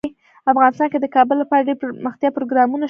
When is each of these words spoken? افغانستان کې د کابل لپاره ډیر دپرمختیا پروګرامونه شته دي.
افغانستان 0.51 0.87
کې 0.91 0.99
د 1.01 1.05
کابل 1.15 1.35
لپاره 1.39 1.65
ډیر 1.67 1.75
دپرمختیا 1.77 2.29
پروګرامونه 2.37 2.71
شته 2.71 2.77
دي. 2.77 2.79